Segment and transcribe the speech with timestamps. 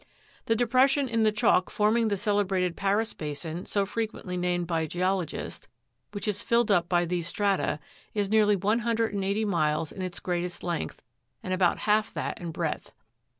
[0.03, 0.07] 8.
[0.47, 5.67] The depression in the chalk forming the celebrated Paris basin so frequently named by geologists,
[6.11, 7.79] which is filled up by these strata,
[8.15, 11.03] is nearly one hundred and eighty miles in its greatest length,
[11.43, 12.93] and about half that in breadth.